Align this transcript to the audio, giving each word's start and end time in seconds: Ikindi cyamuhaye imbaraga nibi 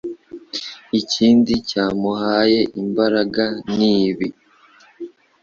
Ikindi 0.99 1.53
cyamuhaye 1.69 2.59
imbaraga 2.81 3.43
nibi 3.75 4.27